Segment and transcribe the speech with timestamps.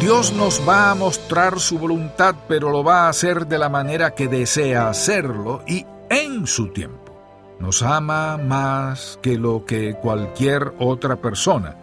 [0.00, 4.14] Dios nos va a mostrar su voluntad, pero lo va a hacer de la manera
[4.14, 7.18] que desea hacerlo y en su tiempo.
[7.58, 11.76] Nos ama más que lo que cualquier otra persona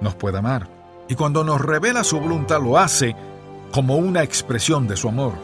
[0.00, 0.66] nos pueda amar.
[1.08, 3.14] Y cuando nos revela su voluntad lo hace
[3.70, 5.34] como una expresión de su amor.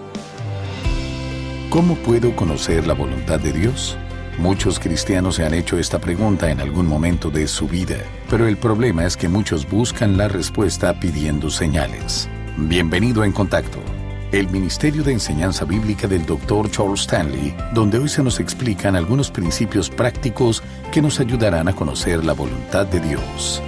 [1.69, 3.99] ¿Cómo puedo conocer la voluntad de Dios?
[4.39, 7.97] Muchos cristianos se han hecho esta pregunta en algún momento de su vida,
[8.31, 12.29] pero el problema es que muchos buscan la respuesta pidiendo señales.
[12.57, 13.81] Bienvenido en contacto,
[14.31, 16.71] el Ministerio de Enseñanza Bíblica del Dr.
[16.71, 20.63] Charles Stanley, donde hoy se nos explican algunos principios prácticos
[20.93, 23.61] que nos ayudarán a conocer la voluntad de Dios.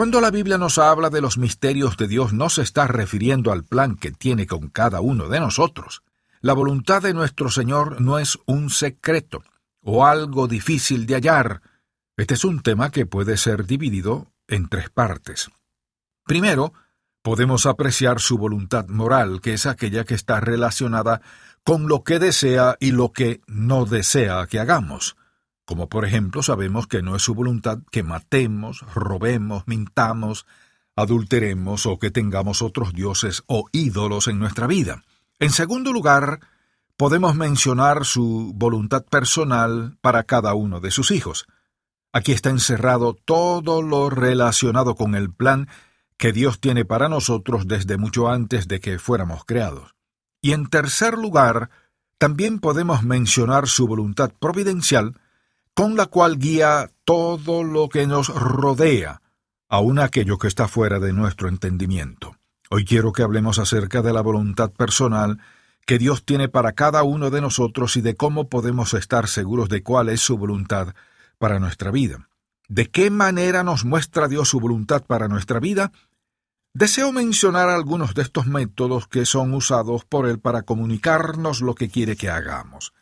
[0.00, 3.64] Cuando la Biblia nos habla de los misterios de Dios, no se está refiriendo al
[3.64, 6.02] plan que tiene con cada uno de nosotros.
[6.40, 9.42] La voluntad de nuestro Señor no es un secreto
[9.82, 11.60] o algo difícil de hallar.
[12.16, 15.50] Este es un tema que puede ser dividido en tres partes.
[16.24, 16.72] Primero,
[17.20, 21.20] podemos apreciar su voluntad moral, que es aquella que está relacionada
[21.62, 25.14] con lo que desea y lo que no desea que hagamos
[25.70, 30.44] como por ejemplo sabemos que no es su voluntad que matemos, robemos, mintamos,
[30.96, 35.04] adulteremos o que tengamos otros dioses o ídolos en nuestra vida.
[35.38, 36.40] En segundo lugar,
[36.96, 41.46] podemos mencionar su voluntad personal para cada uno de sus hijos.
[42.12, 45.68] Aquí está encerrado todo lo relacionado con el plan
[46.16, 49.94] que Dios tiene para nosotros desde mucho antes de que fuéramos creados.
[50.42, 51.70] Y en tercer lugar,
[52.18, 55.14] también podemos mencionar su voluntad providencial
[55.74, 59.22] con la cual guía todo lo que nos rodea,
[59.68, 62.36] aun aquello que está fuera de nuestro entendimiento.
[62.70, 65.40] Hoy quiero que hablemos acerca de la voluntad personal
[65.86, 69.82] que Dios tiene para cada uno de nosotros y de cómo podemos estar seguros de
[69.82, 70.94] cuál es su voluntad
[71.38, 72.28] para nuestra vida.
[72.68, 75.90] ¿De qué manera nos muestra Dios su voluntad para nuestra vida?
[76.72, 81.88] Deseo mencionar algunos de estos métodos que son usados por Él para comunicarnos lo que
[81.88, 82.92] quiere que hagamos.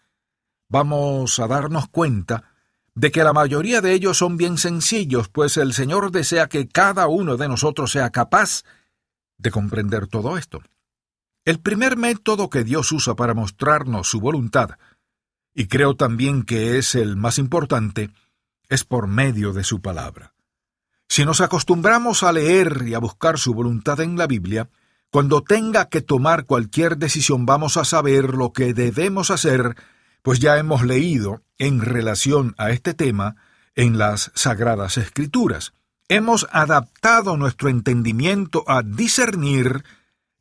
[0.70, 2.44] Vamos a darnos cuenta
[2.98, 7.06] de que la mayoría de ellos son bien sencillos, pues el Señor desea que cada
[7.06, 8.64] uno de nosotros sea capaz
[9.36, 10.62] de comprender todo esto.
[11.44, 14.70] El primer método que Dios usa para mostrarnos su voluntad,
[15.54, 18.10] y creo también que es el más importante,
[18.68, 20.34] es por medio de su palabra.
[21.08, 24.70] Si nos acostumbramos a leer y a buscar su voluntad en la Biblia,
[25.10, 29.76] cuando tenga que tomar cualquier decisión vamos a saber lo que debemos hacer
[30.22, 33.36] pues ya hemos leído en relación a este tema
[33.74, 35.72] en las Sagradas Escrituras.
[36.08, 39.84] Hemos adaptado nuestro entendimiento a discernir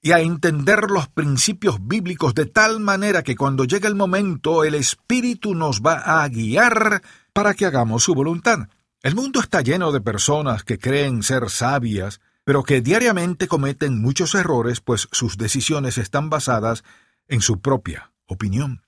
[0.02, 4.76] y a entender los principios bíblicos de tal manera que cuando llegue el momento el
[4.76, 7.02] Espíritu nos va a guiar
[7.34, 8.70] para que hagamos su voluntad.
[9.04, 14.34] El mundo está lleno de personas que creen ser sabias, pero que diariamente cometen muchos
[14.36, 16.84] errores, pues sus decisiones están basadas
[17.28, 18.87] en su propia opinión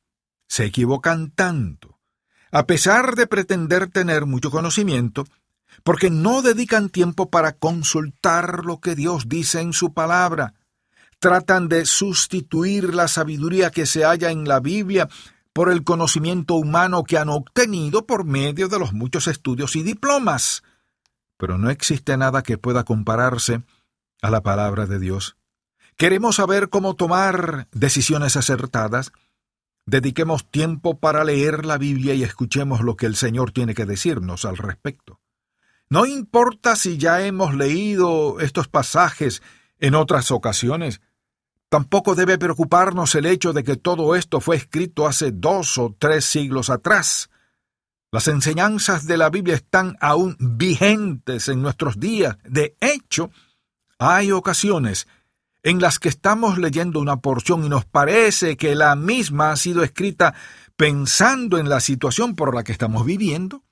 [0.49, 1.99] se equivocan tanto,
[2.51, 5.25] a pesar de pretender tener mucho conocimiento,
[5.83, 10.55] porque no dedican tiempo para consultar lo que Dios dice en su palabra.
[11.19, 15.07] Tratan de sustituir la sabiduría que se halla en la Biblia
[15.53, 20.63] por el conocimiento humano que han obtenido por medio de los muchos estudios y diplomas.
[21.37, 23.61] Pero no existe nada que pueda compararse
[24.21, 25.37] a la palabra de Dios.
[25.95, 29.11] Queremos saber cómo tomar decisiones acertadas,
[29.89, 34.45] Dediquemos tiempo para leer la Biblia y escuchemos lo que el Señor tiene que decirnos
[34.45, 35.19] al respecto.
[35.89, 39.41] No importa si ya hemos leído estos pasajes
[39.79, 41.01] en otras ocasiones,
[41.69, 46.23] tampoco debe preocuparnos el hecho de que todo esto fue escrito hace dos o tres
[46.23, 47.31] siglos atrás.
[48.11, 52.37] Las enseñanzas de la Biblia están aún vigentes en nuestros días.
[52.43, 53.31] De hecho,
[53.97, 55.07] hay ocasiones
[55.63, 59.83] en las que estamos leyendo una porción y nos parece que la misma ha sido
[59.83, 60.33] escrita
[60.75, 63.63] pensando en la situación por la que estamos viviendo?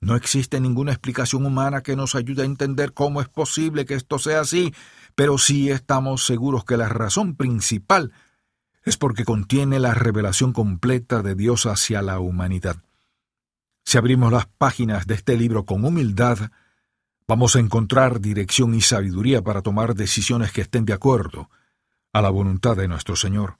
[0.00, 4.18] No existe ninguna explicación humana que nos ayude a entender cómo es posible que esto
[4.18, 4.74] sea así,
[5.14, 8.12] pero sí estamos seguros que la razón principal
[8.82, 12.76] es porque contiene la revelación completa de Dios hacia la humanidad.
[13.84, 16.50] Si abrimos las páginas de este libro con humildad,
[17.30, 21.48] Vamos a encontrar dirección y sabiduría para tomar decisiones que estén de acuerdo
[22.12, 23.58] a la voluntad de nuestro Señor.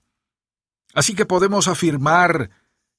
[0.92, 2.50] Así que podemos afirmar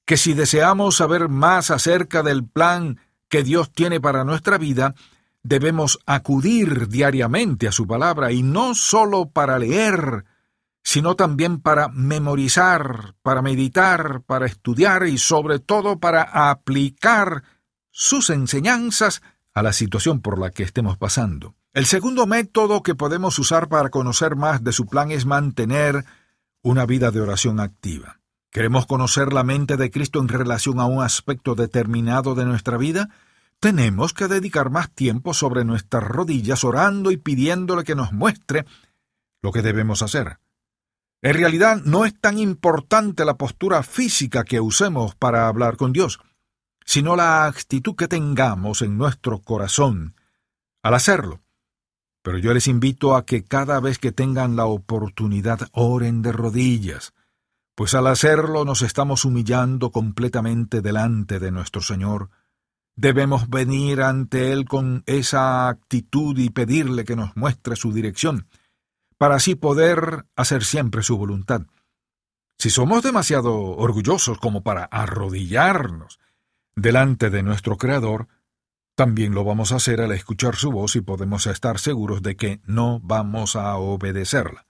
[0.06, 2.98] que si deseamos saber más acerca del plan
[3.28, 4.94] que Dios tiene para nuestra vida,
[5.42, 10.24] debemos acudir diariamente a su palabra y no solo para leer,
[10.82, 17.42] sino también para memorizar, para meditar, para estudiar y sobre todo para aplicar
[17.90, 19.20] sus enseñanzas
[19.54, 21.54] a la situación por la que estemos pasando.
[21.74, 26.04] El segundo método que podemos usar para conocer más de su plan es mantener
[26.62, 28.20] una vida de oración activa.
[28.50, 33.08] ¿Queremos conocer la mente de Cristo en relación a un aspecto determinado de nuestra vida?
[33.60, 38.66] Tenemos que dedicar más tiempo sobre nuestras rodillas orando y pidiéndole que nos muestre
[39.40, 40.38] lo que debemos hacer.
[41.22, 46.20] En realidad no es tan importante la postura física que usemos para hablar con Dios,
[46.84, 50.14] sino la actitud que tengamos en nuestro corazón
[50.82, 51.40] al hacerlo.
[52.22, 57.14] Pero yo les invito a que cada vez que tengan la oportunidad oren de rodillas,
[57.74, 62.30] pues al hacerlo nos estamos humillando completamente delante de nuestro Señor.
[62.94, 68.46] Debemos venir ante Él con esa actitud y pedirle que nos muestre su dirección,
[69.16, 71.62] para así poder hacer siempre su voluntad.
[72.58, 76.20] Si somos demasiado orgullosos como para arrodillarnos
[76.74, 78.28] delante de nuestro Creador,
[78.94, 82.60] también lo vamos a hacer al escuchar su voz y podemos estar seguros de que
[82.64, 84.66] no vamos a obedecerla.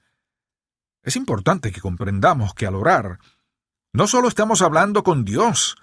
[1.03, 3.19] Es importante que comprendamos que al orar,
[3.93, 5.77] no solo estamos hablando con Dios,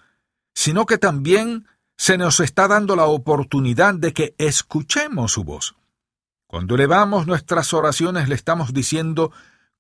[0.54, 1.68] sino que también
[1.98, 5.76] se nos está dando la oportunidad de que escuchemos su voz.
[6.48, 9.32] Cuando elevamos nuestras oraciones le estamos diciendo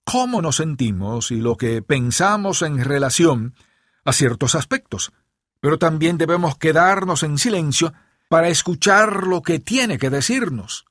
[0.04, 3.56] cómo nos sentimos y lo que pensamos en relación
[4.04, 5.14] a ciertos aspectos,
[5.60, 7.94] pero también debemos quedarnos en silencio
[8.30, 10.86] para escuchar lo que tiene que decirnos.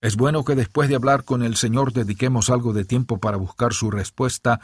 [0.00, 3.72] Es bueno que después de hablar con el Señor dediquemos algo de tiempo para buscar
[3.72, 4.60] su respuesta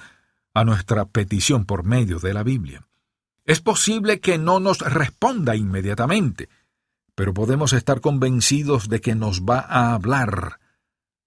[0.53, 2.87] a nuestra petición por medio de la Biblia.
[3.47, 6.49] Es posible que no nos responda inmediatamente,
[7.15, 10.61] pero podemos estar convencidos de que nos va a hablar.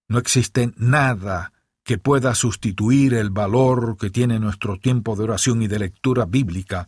[0.08, 5.68] No existe nada que pueda sustituir el valor que tiene nuestro tiempo de oración y
[5.68, 6.88] de lectura bíblica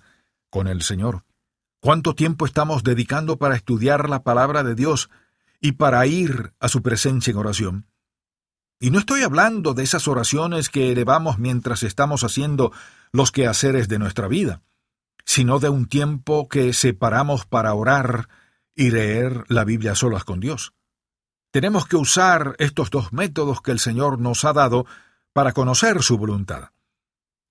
[0.56, 1.26] con el Señor.
[1.82, 5.10] ¿Cuánto tiempo estamos dedicando para estudiar la palabra de Dios
[5.60, 7.88] y para ir a su presencia en oración?
[8.80, 12.72] Y no estoy hablando de esas oraciones que elevamos mientras estamos haciendo
[13.12, 14.62] los quehaceres de nuestra vida,
[15.26, 18.30] sino de un tiempo que separamos para orar
[18.74, 20.74] y leer la Biblia solas con Dios.
[21.52, 24.86] Tenemos que usar estos dos métodos que el Señor nos ha dado
[25.34, 26.70] para conocer su voluntad.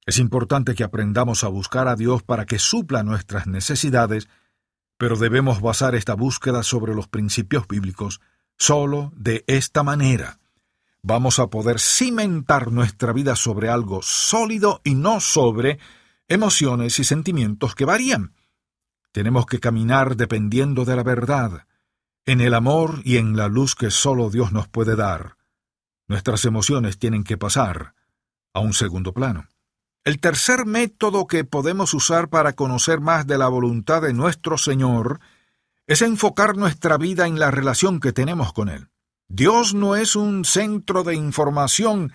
[0.06, 4.28] Es importante que aprendamos a buscar a Dios para que supla nuestras necesidades,
[4.98, 8.20] pero debemos basar esta búsqueda sobre los principios bíblicos.
[8.56, 10.38] Solo de esta manera
[11.02, 15.78] vamos a poder cimentar nuestra vida sobre algo sólido y no sobre
[16.28, 18.34] emociones y sentimientos que varían.
[19.12, 21.66] Tenemos que caminar dependiendo de la verdad,
[22.26, 25.36] en el amor y en la luz que solo Dios nos puede dar.
[26.08, 27.94] Nuestras emociones tienen que pasar
[28.54, 29.46] a un segundo plano.
[30.04, 35.18] El tercer método que podemos usar para conocer más de la voluntad de nuestro Señor
[35.86, 38.88] es enfocar nuestra vida en la relación que tenemos con Él.
[39.28, 42.12] Dios no es un centro de información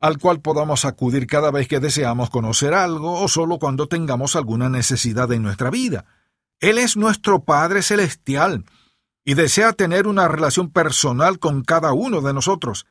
[0.00, 4.68] al cual podamos acudir cada vez que deseamos conocer algo o solo cuando tengamos alguna
[4.68, 6.04] necesidad en nuestra vida.
[6.60, 8.64] Él es nuestro Padre Celestial
[9.24, 12.86] y desea tener una relación personal con cada uno de nosotros.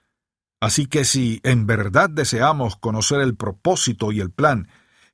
[0.61, 4.69] Así que si en verdad deseamos conocer el propósito y el plan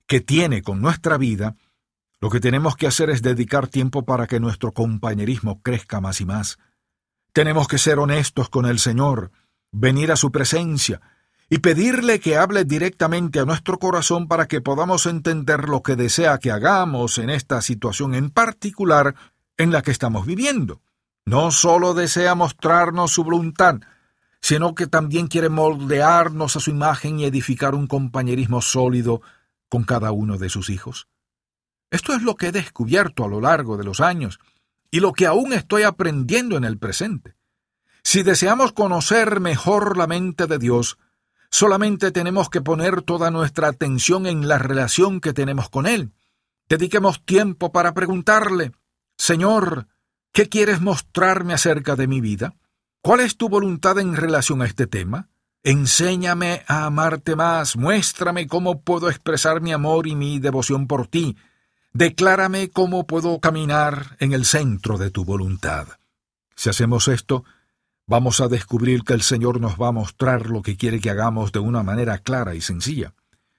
[0.05, 1.55] que tiene con nuestra vida,
[2.19, 6.25] lo que tenemos que hacer es dedicar tiempo para que nuestro compañerismo crezca más y
[6.25, 6.57] más.
[7.31, 9.31] Tenemos que ser honestos con el Señor,
[9.71, 10.99] venir a su presencia
[11.49, 16.39] y pedirle que hable directamente a nuestro corazón para que podamos entender lo que desea
[16.39, 19.15] que hagamos en esta situación en particular
[19.55, 20.81] en la que estamos viviendo.
[21.25, 23.79] No solo desea mostrarnos su voluntad,
[24.41, 29.21] sino que también quiere moldearnos a su imagen y edificar un compañerismo sólido
[29.69, 31.07] con cada uno de sus hijos.
[31.89, 34.39] Esto es lo que he descubierto a lo largo de los años
[34.91, 37.35] y lo que aún estoy aprendiendo en el presente.
[38.03, 40.97] Si deseamos conocer mejor la mente de Dios,
[41.49, 46.13] solamente tenemos que poner toda nuestra atención en la relación que tenemos con Él.
[46.69, 48.71] Dediquemos tiempo para preguntarle,
[49.17, 49.87] Señor,
[50.31, 52.55] ¿qué quieres mostrarme acerca de mi vida?
[53.01, 55.29] ¿Cuál es tu voluntad en relación a este tema?
[55.63, 61.35] Enséñame a amarte más, muéstrame cómo puedo expresar mi amor y mi devoción por ti,
[61.93, 65.87] declárame cómo puedo caminar en el centro de tu voluntad.
[66.55, 67.43] Si hacemos esto,
[68.05, 71.51] vamos a descubrir que el Señor nos va a mostrar lo que quiere que hagamos
[71.51, 73.13] de una manera clara y sencilla.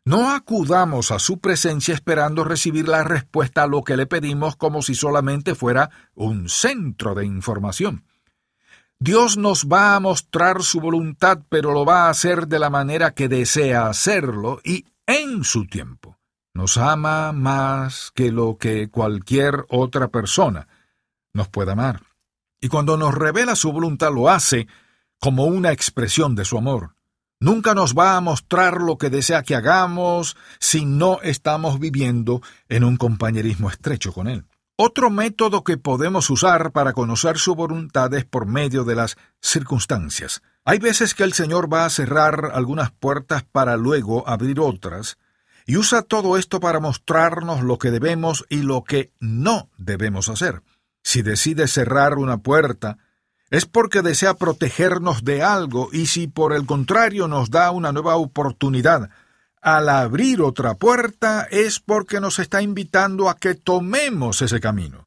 [0.05, 4.81] No acudamos a su presencia esperando recibir la respuesta a lo que le pedimos como
[4.81, 8.05] si solamente fuera un centro de información.
[9.01, 13.15] Dios nos va a mostrar su voluntad, pero lo va a hacer de la manera
[13.15, 16.19] que desea hacerlo y en su tiempo.
[16.53, 20.67] Nos ama más que lo que cualquier otra persona
[21.33, 22.03] nos pueda amar.
[22.61, 24.67] Y cuando nos revela su voluntad lo hace
[25.21, 26.97] como una expresión de su amor.
[27.39, 32.83] Nunca nos va a mostrar lo que desea que hagamos si no estamos viviendo en
[32.83, 34.48] un compañerismo estrecho con Él.
[34.81, 40.41] Otro método que podemos usar para conocer su voluntad es por medio de las circunstancias.
[40.65, 45.19] Hay veces que el Señor va a cerrar algunas puertas para luego abrir otras,
[45.67, 50.63] y usa todo esto para mostrarnos lo que debemos y lo que no debemos hacer.
[51.03, 52.99] Si decide cerrar una puerta,
[53.51, 58.15] es porque desea protegernos de algo y si por el contrario nos da una nueva
[58.15, 59.11] oportunidad
[59.63, 65.05] al abrir otra puerta es porque nos está invitando a que tomemos ese camino.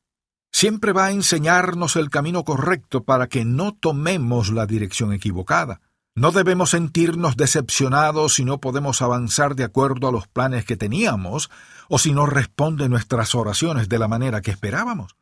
[0.51, 5.81] Siempre va a enseñarnos el camino correcto para que no tomemos la dirección equivocada.
[6.13, 11.49] No debemos sentirnos decepcionados si no podemos avanzar de acuerdo a los planes que teníamos
[11.87, 15.15] o si no responde nuestras oraciones de la manera que esperábamos.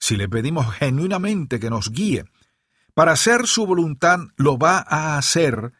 [0.00, 2.24] Si le pedimos genuinamente que nos guíe
[2.92, 5.72] para hacer su voluntad, lo va a hacer,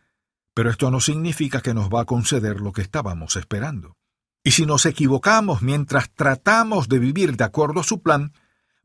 [0.57, 3.99] pero esto no significa que nos va a conceder lo que estábamos esperando.
[4.43, 8.33] Y si nos equivocamos mientras tratamos de vivir de acuerdo a su plan,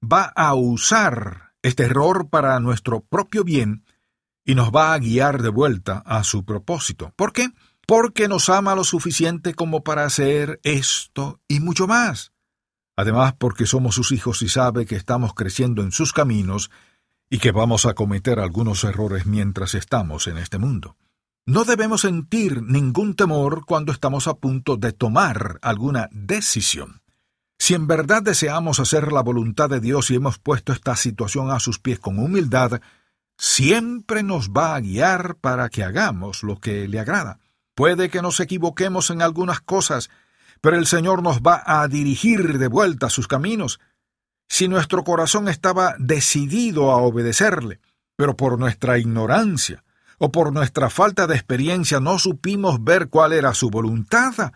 [0.03, 3.85] va a usar este error para nuestro propio bien
[4.43, 7.13] y nos va a guiar de vuelta a su propósito.
[7.15, 7.51] ¿Por qué?
[7.87, 12.33] Porque nos ama lo suficiente como para hacer esto y mucho más.
[12.97, 16.69] Además, porque somos sus hijos y sabe que estamos creciendo en sus caminos
[17.29, 20.97] y que vamos a cometer algunos errores mientras estamos en este mundo.
[21.45, 27.01] No debemos sentir ningún temor cuando estamos a punto de tomar alguna decisión.
[27.57, 31.59] Si en verdad deseamos hacer la voluntad de Dios y hemos puesto esta situación a
[31.59, 32.81] sus pies con humildad,
[33.39, 37.39] siempre nos va a guiar para que hagamos lo que le agrada.
[37.73, 40.11] Puede que nos equivoquemos en algunas cosas,
[40.61, 43.79] pero el Señor nos va a dirigir de vuelta a sus caminos.
[44.47, 47.79] Si nuestro corazón estaba decidido a obedecerle,
[48.15, 49.83] pero por nuestra ignorancia
[50.23, 54.51] o por nuestra falta de experiencia no supimos ver cuál era su voluntad,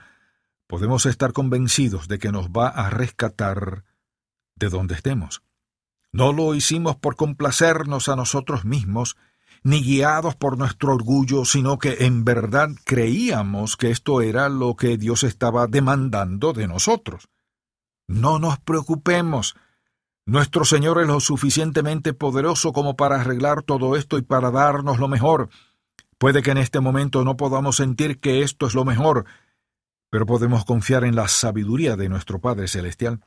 [0.67, 3.83] podemos estar convencidos de que nos va a rescatar
[4.55, 5.41] de donde estemos.
[6.11, 9.17] No lo hicimos por complacernos a nosotros mismos,
[9.63, 14.97] ni guiados por nuestro orgullo, sino que en verdad creíamos que esto era lo que
[14.97, 17.27] Dios estaba demandando de nosotros.
[18.07, 19.55] No nos preocupemos.
[20.27, 25.07] Nuestro Señor es lo suficientemente poderoso como para arreglar todo esto y para darnos lo
[25.07, 25.49] mejor.
[26.17, 29.25] Puede que en este momento no podamos sentir que esto es lo mejor,
[30.09, 33.19] pero podemos confiar en la sabiduría de nuestro Padre Celestial.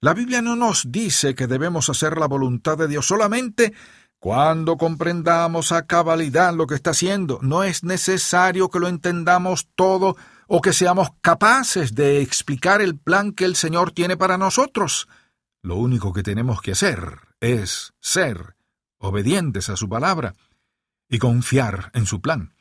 [0.00, 3.74] La Biblia no nos dice que debemos hacer la voluntad de Dios solamente
[4.20, 7.40] cuando comprendamos a cabalidad lo que está haciendo.
[7.42, 10.16] No es necesario que lo entendamos todo
[10.46, 15.08] o que seamos capaces de explicar el plan que el Señor tiene para nosotros.
[15.62, 18.56] Lo único que tenemos que hacer es ser
[18.98, 20.34] obedientes a su palabra
[21.08, 22.54] y confiar en su plan.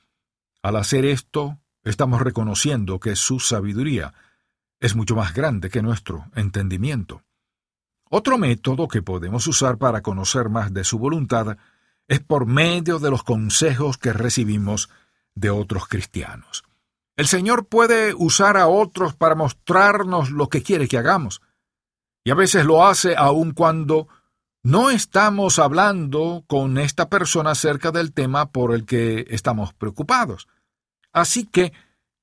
[0.62, 4.14] Al hacer esto, estamos reconociendo que su sabiduría
[4.80, 7.24] es mucho más grande que nuestro entendimiento.
[8.10, 11.58] Otro método que podemos usar para conocer más de su voluntad
[12.08, 14.90] es por medio de los consejos que recibimos
[15.36, 16.64] de otros cristianos.
[17.16, 21.42] El Señor puede usar a otros para mostrarnos lo que quiere que hagamos,
[22.24, 24.08] y a veces lo hace aun cuando
[24.64, 30.48] no estamos hablando con esta persona acerca del tema por el que estamos preocupados.
[31.14, 31.74] Así que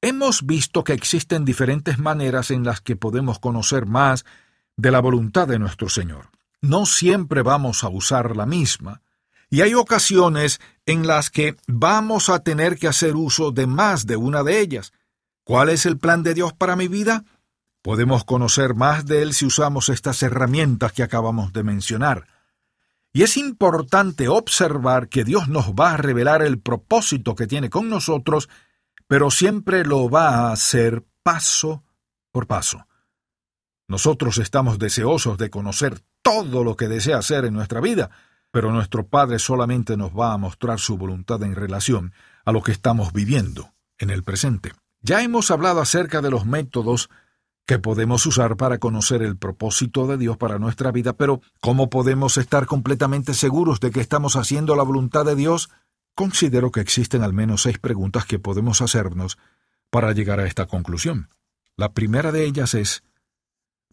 [0.00, 4.24] hemos visto que existen diferentes maneras en las que podemos conocer más
[4.76, 6.30] de la voluntad de nuestro Señor.
[6.60, 9.02] No siempre vamos a usar la misma,
[9.48, 14.16] y hay ocasiones en las que vamos a tener que hacer uso de más de
[14.16, 14.92] una de ellas.
[15.44, 17.24] ¿Cuál es el plan de Dios para mi vida?
[17.86, 22.26] Podemos conocer más de Él si usamos estas herramientas que acabamos de mencionar.
[23.12, 27.88] Y es importante observar que Dios nos va a revelar el propósito que tiene con
[27.88, 28.48] nosotros,
[29.06, 31.84] pero siempre lo va a hacer paso
[32.32, 32.88] por paso.
[33.86, 38.10] Nosotros estamos deseosos de conocer todo lo que desea hacer en nuestra vida,
[38.50, 42.12] pero nuestro Padre solamente nos va a mostrar su voluntad en relación
[42.44, 44.72] a lo que estamos viviendo en el presente.
[45.02, 47.10] Ya hemos hablado acerca de los métodos
[47.66, 52.38] que podemos usar para conocer el propósito de Dios para nuestra vida, pero ¿cómo podemos
[52.38, 55.68] estar completamente seguros de que estamos haciendo la voluntad de Dios?
[56.14, 59.36] Considero que existen al menos seis preguntas que podemos hacernos
[59.90, 61.28] para llegar a esta conclusión.
[61.76, 63.02] La primera de ellas es,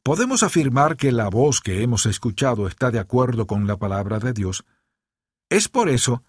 [0.04, 4.34] podemos afirmar que la voz que hemos escuchado está de acuerdo con la palabra de
[4.34, 4.64] Dios,
[5.50, 6.24] es por eso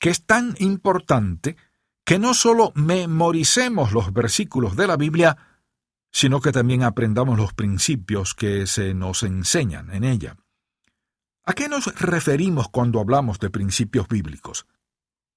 [0.00, 1.56] que es tan importante
[2.04, 5.36] que no solo memoricemos los versículos de la Biblia,
[6.10, 10.36] sino que también aprendamos los principios que se nos enseñan en ella.
[11.44, 14.66] ¿A qué nos referimos cuando hablamos de principios bíblicos?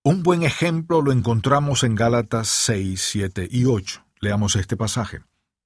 [0.04, 4.04] Un buen ejemplo lo encontramos en Gálatas 6, 7 y 8.
[4.20, 5.22] Leamos este pasaje.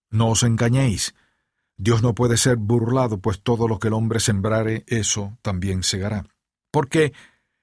[0.09, 1.15] No os engañéis.
[1.77, 6.25] Dios no puede ser burlado, pues todo lo que el hombre sembrare, eso también segará.
[6.71, 7.13] Porque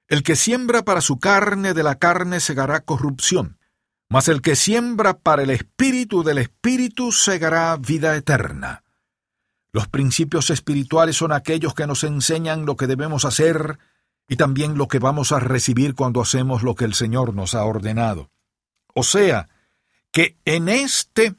[0.09, 3.59] el que siembra para su carne, de la carne segará corrupción,
[4.13, 8.85] mas el que siembra para el espíritu, del espíritu segará vida eterna.
[9.73, 13.79] Los principios espirituales son aquellos que nos enseñan lo que debemos hacer
[14.29, 17.65] y también lo que vamos a recibir cuando hacemos lo que el Señor nos ha
[17.65, 18.31] ordenado.
[18.93, 19.49] O sea,
[20.11, 21.35] que en este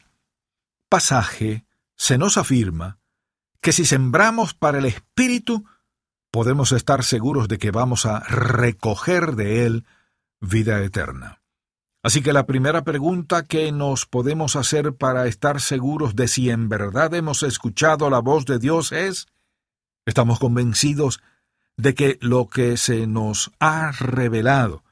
[0.90, 1.66] pasaje
[1.96, 2.98] se nos afirma
[3.62, 5.64] que si sembramos para el Espíritu,
[6.32, 9.86] podemos estar seguros de que vamos a recoger de Él
[10.40, 11.43] vida eterna.
[12.04, 16.68] Así que la primera pregunta que nos podemos hacer para estar seguros de si en
[16.68, 19.28] verdad hemos escuchado la voz de Dios es,
[20.06, 21.22] ¿estamos convencidos
[21.78, 24.84] de que lo que se nos ha revelado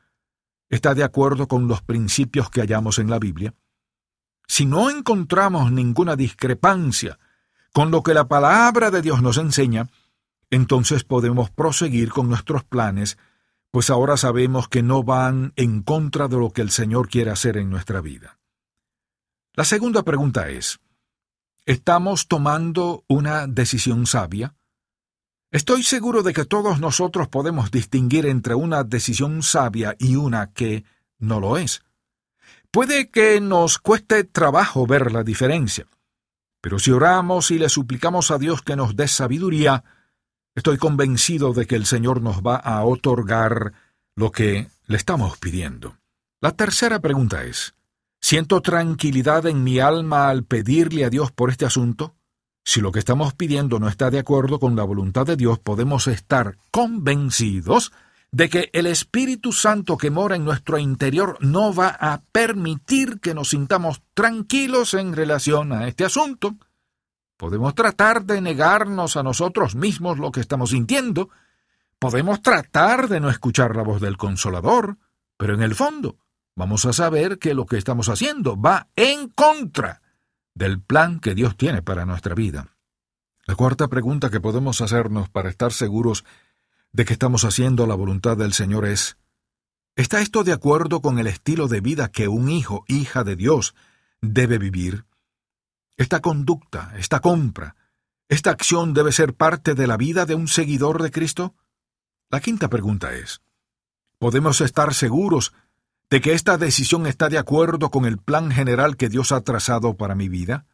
[0.70, 3.54] está de acuerdo con los principios que hallamos en la Biblia?
[4.48, 7.20] Si no encontramos ninguna discrepancia
[7.74, 9.90] con lo que la palabra de Dios nos enseña,
[10.50, 13.18] entonces podemos proseguir con nuestros planes
[13.72, 17.58] pues ahora sabemos que no van en contra de lo que el Señor quiere hacer
[17.58, 18.38] en nuestra vida.
[19.54, 20.80] La segunda pregunta es,
[21.66, 24.56] ¿estamos tomando una decisión sabia?
[25.52, 30.86] Estoy seguro de que todos nosotros podemos distinguir entre una decisión sabia y una que
[31.18, 31.84] no lo es.
[32.72, 35.88] Puede que nos cueste trabajo ver la diferencia,
[36.62, 39.84] pero si oramos y le suplicamos a Dios que nos dé sabiduría,
[40.54, 43.74] Estoy convencido de que el Señor nos va a otorgar
[44.16, 45.98] lo que le estamos pidiendo.
[46.42, 47.74] La tercera pregunta es,
[48.20, 52.16] ¿siento tranquilidad en mi alma al pedirle a Dios por este asunto?
[52.66, 56.08] Si lo que estamos pidiendo no está de acuerdo con la voluntad de Dios, podemos
[56.08, 57.94] estar convencidos
[58.32, 63.34] de que el Espíritu Santo que mora en nuestro interior no va a permitir que
[63.34, 66.56] nos sintamos tranquilos en relación a este asunto.
[67.42, 71.30] Podemos tratar de negarnos a nosotros mismos lo que estamos sintiendo.
[71.98, 75.00] Podemos tratar de no escuchar la voz del consolador.
[75.38, 76.20] Pero en el fondo,
[76.56, 80.04] vamos a saber que lo que estamos haciendo va en contra
[80.54, 82.76] del plan que Dios tiene para nuestra vida.
[83.48, 86.24] La cuarta pregunta que podemos hacernos para estar seguros
[86.92, 89.18] de que estamos haciendo la voluntad del Señor es,
[89.96, 93.74] ¿está esto de acuerdo con el estilo de vida que un hijo, hija de Dios,
[94.22, 95.06] debe vivir?
[96.02, 97.76] Esta conducta, esta compra,
[98.28, 101.54] esta acción debe ser parte de la vida de un seguidor de Cristo?
[102.32, 103.44] La quinta pregunta es,
[104.18, 105.54] ¿podemos estar seguros
[106.10, 109.96] de que esta decisión está de acuerdo con el plan general que Dios ha trazado
[109.96, 110.66] para mi vida?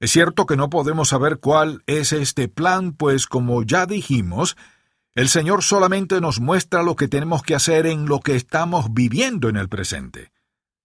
[0.00, 4.58] Es cierto que no podemos saber cuál es este plan, pues como ya dijimos,
[5.14, 9.48] el Señor solamente nos muestra lo que tenemos que hacer en lo que estamos viviendo
[9.48, 10.30] en el presente.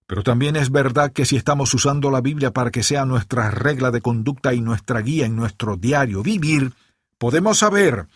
[0.07, 3.91] Pero también es verdad que si estamos usando la Biblia para que sea nuestra regla
[3.91, 6.73] de conducta y nuestra guía en nuestro diario vivir,
[7.17, 8.07] podemos saber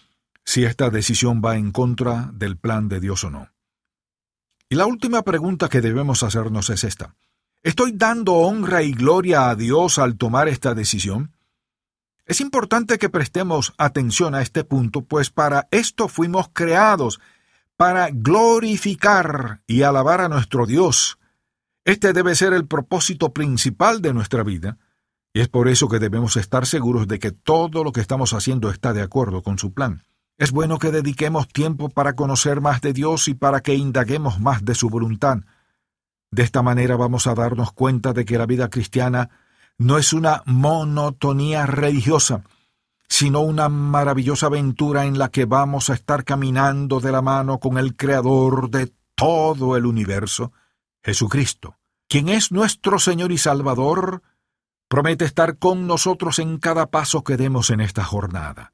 [0.45, 3.49] si esta decisión va en contra del plan de Dios o no.
[4.69, 7.15] Y la última pregunta que debemos hacernos es esta.
[7.61, 11.35] ¿Estoy dando honra y gloria a Dios al tomar esta decisión?
[12.25, 17.19] Es importante que prestemos atención a este punto, pues para esto fuimos creados,
[17.75, 21.19] para glorificar y alabar a nuestro Dios,
[21.85, 24.77] este debe ser el propósito principal de nuestra vida,
[25.33, 28.69] y es por eso que debemos estar seguros de que todo lo que estamos haciendo
[28.69, 30.03] está de acuerdo con su plan.
[30.37, 34.65] Es bueno que dediquemos tiempo para conocer más de Dios y para que indaguemos más
[34.65, 35.39] de su voluntad.
[36.31, 39.29] De esta manera vamos a darnos cuenta de que la vida cristiana
[39.77, 42.43] no es una monotonía religiosa,
[43.07, 47.77] sino una maravillosa aventura en la que vamos a estar caminando de la mano con
[47.77, 50.53] el Creador de todo el universo,
[51.03, 54.21] Jesucristo, quien es nuestro Señor y Salvador,
[54.87, 58.73] promete estar con nosotros en cada paso que demos en esta jornada.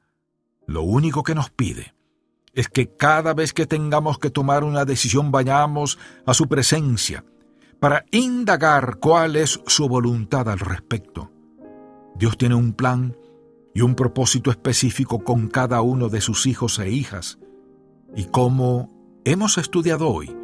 [0.65, 1.93] Lo único que nos pide
[2.53, 7.23] es que cada vez que tengamos que tomar una decisión vayamos a su presencia
[7.79, 11.31] para indagar cuál es su voluntad al respecto.
[12.15, 13.15] Dios tiene un plan
[13.75, 17.37] y un propósito específico con cada uno de sus hijos e hijas,
[18.15, 20.35] y como hemos estudiado hoy,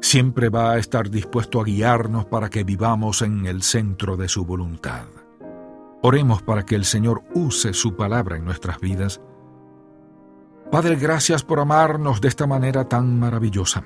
[0.00, 4.44] siempre va a estar dispuesto a guiarnos para que vivamos en el centro de su
[4.44, 5.06] voluntad.
[6.02, 9.20] Oremos para que el Señor use su palabra en nuestras vidas.
[10.70, 13.84] Padre, gracias por amarnos de esta manera tan maravillosa.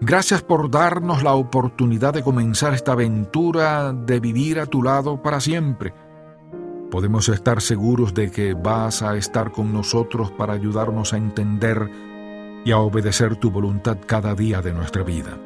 [0.00, 5.40] Gracias por darnos la oportunidad de comenzar esta aventura de vivir a tu lado para
[5.40, 5.94] siempre
[6.94, 11.90] podemos estar seguros de que vas a estar con nosotros para ayudarnos a entender
[12.64, 15.38] y a obedecer tu voluntad cada día de nuestra vida.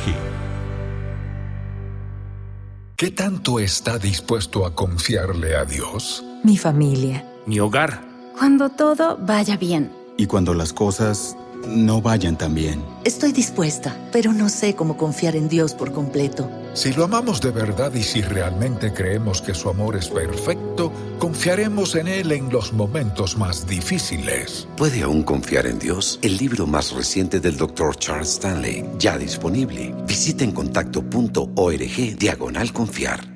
[2.96, 6.24] ¿Qué tanto está dispuesto a confiarle a Dios?
[6.44, 7.26] Mi familia.
[7.46, 8.02] Mi hogar.
[8.38, 9.92] Cuando todo vaya bien.
[10.18, 11.36] Y cuando las cosas
[11.68, 12.84] no vayan tan bien.
[13.04, 16.50] Estoy dispuesta, pero no sé cómo confiar en Dios por completo.
[16.74, 21.96] Si lo amamos de verdad y si realmente creemos que su amor es perfecto, confiaremos
[21.96, 24.68] en Él en los momentos más difíciles.
[24.76, 26.20] ¿Puede aún confiar en Dios?
[26.22, 27.96] El libro más reciente del Dr.
[27.98, 29.94] Charles Stanley, ya disponible.
[30.08, 33.34] Visite encontacto.org diagonal confiar.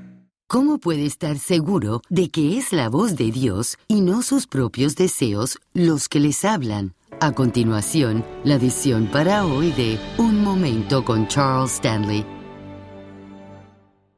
[0.50, 4.96] ¿Cómo puede estar seguro de que es la voz de Dios y no sus propios
[4.96, 6.94] deseos los que les hablan?
[7.20, 12.24] A continuación, la edición para hoy de Un Momento con Charles Stanley.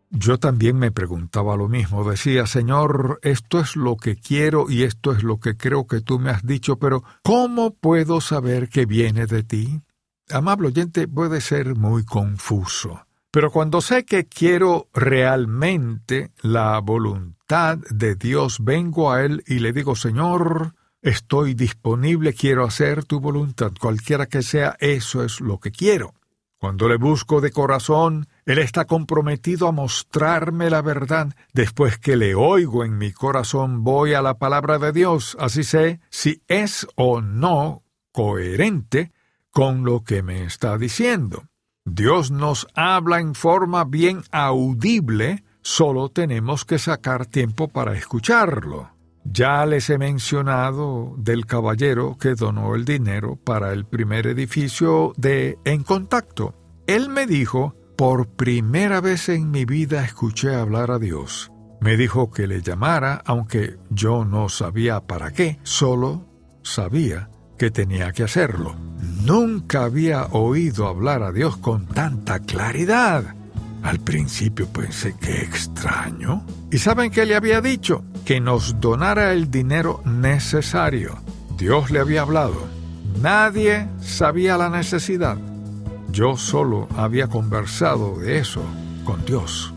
[0.10, 2.04] Yo también me preguntaba lo mismo.
[2.04, 6.20] Decía, Señor, esto es lo que quiero y esto es lo que creo que tú
[6.20, 9.82] me has dicho, pero ¿cómo puedo saber que viene de ti?
[10.30, 13.06] Amable oyente, puede ser muy confuso.
[13.32, 19.72] Pero cuando sé que quiero realmente la voluntad de Dios, vengo a Él y le
[19.72, 25.72] digo, Señor, estoy disponible, quiero hacer tu voluntad, cualquiera que sea, eso es lo que
[25.72, 26.14] quiero.
[26.60, 31.34] Cuando le busco de corazón, Él está comprometido a mostrarme la verdad.
[31.54, 36.02] Después que le oigo en mi corazón, voy a la palabra de Dios, así sé
[36.10, 39.14] si es o no coherente
[39.52, 41.46] con lo que me está diciendo.
[41.86, 48.99] Dios nos habla en forma bien audible, solo tenemos que sacar tiempo para escucharlo.
[49.32, 55.60] Ya les he mencionado del caballero que donó el dinero para el primer edificio de
[55.66, 56.56] En Contacto.
[56.88, 61.52] Él me dijo, por primera vez en mi vida escuché hablar a Dios.
[61.80, 66.26] Me dijo que le llamara, aunque yo no sabía para qué, solo
[66.64, 68.76] sabía que tenía que hacerlo.
[69.24, 73.36] Nunca había oído hablar a Dios con tanta claridad.
[73.84, 76.44] Al principio pensé que extraño.
[76.72, 78.04] ¿Y saben qué le había dicho?
[78.26, 81.18] Que nos donara el dinero necesario.
[81.58, 82.68] Dios le había hablado.
[83.22, 85.38] Nadie sabía la necesidad.
[86.12, 88.62] Yo solo había conversado de eso
[89.04, 89.74] con Dios.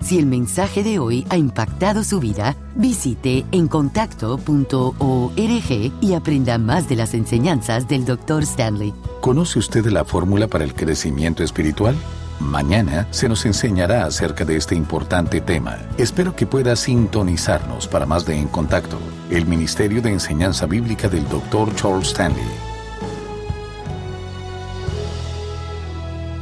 [0.00, 6.94] Si el mensaje de hoy ha impactado su vida, visite encontacto.org y aprenda más de
[6.94, 8.44] las enseñanzas del Dr.
[8.44, 8.94] Stanley.
[9.20, 11.96] ¿Conoce usted la fórmula para el crecimiento espiritual?
[12.40, 15.78] Mañana se nos enseñará acerca de este importante tema.
[15.96, 18.98] Espero que pueda sintonizarnos para más de En Contacto,
[19.30, 21.74] el Ministerio de Enseñanza Bíblica del Dr.
[21.74, 22.44] Charles Stanley.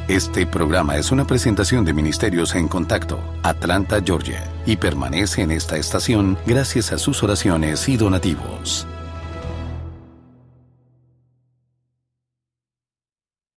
[0.09, 5.77] Este programa es una presentación de Ministerios en Contacto, Atlanta, Georgia, y permanece en esta
[5.77, 8.87] estación gracias a sus oraciones y donativos.